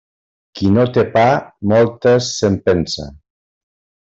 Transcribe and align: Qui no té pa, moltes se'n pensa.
Qui 0.59 0.69
no 0.77 0.85
té 0.95 1.03
pa, 1.17 1.25
moltes 1.73 2.31
se'n 2.41 2.59
pensa. 2.71 3.07